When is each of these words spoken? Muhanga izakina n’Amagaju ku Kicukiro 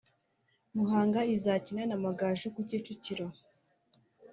Muhanga 0.75 1.19
izakina 1.35 1.81
n’Amagaju 1.89 2.47
ku 2.55 2.61
Kicukiro 2.69 3.27